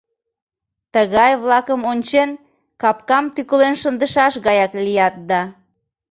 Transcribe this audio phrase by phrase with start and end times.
[0.93, 2.29] Тыгай-влакым ончен,
[2.81, 5.41] капкам тӱкылен шындышаш гаяк лият да...